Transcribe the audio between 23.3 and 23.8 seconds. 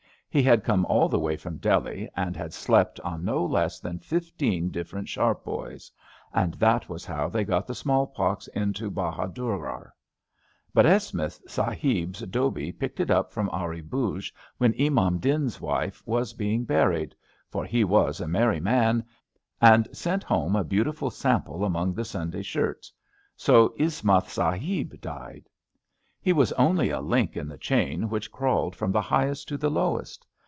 So